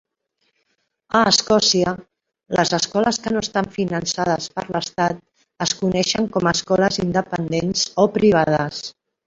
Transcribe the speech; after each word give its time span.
A 1.17 1.19
Escòcia, 1.31 1.91
les 2.59 2.73
escoles 2.77 3.19
que 3.27 3.35
no 3.35 3.43
estan 3.47 3.69
finançades 3.77 4.49
per 4.57 4.65
l'Estat 4.77 5.21
es 5.69 5.77
coneixen 5.85 6.29
com 6.39 6.49
a 6.53 6.57
escoles 6.59 7.01
independents 7.07 7.89
o 8.05 8.11
privades. 8.21 8.85